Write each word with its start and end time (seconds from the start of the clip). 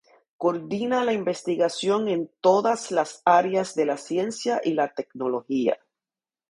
Coordina 0.39 1.03
la 1.03 1.13
investigación 1.13 2.07
en 2.07 2.27
todas 2.41 2.89
las 2.89 3.21
áreas 3.23 3.75
de 3.75 3.85
la 3.85 3.97
ciencia 3.97 4.59
y 4.63 4.73
la 4.73 4.95
tecnología. 4.95 5.77